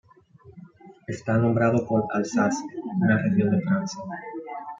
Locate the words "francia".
3.61-4.01